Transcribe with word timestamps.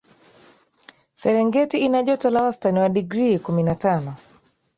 serengeti 1.15 1.77
ina 1.79 2.03
joto 2.03 2.29
la 2.29 2.43
wastani 2.43 2.79
wa 2.79 2.89
digrii 2.89 3.39
kumi 3.39 3.63
na 3.63 3.75
tano 3.75 4.15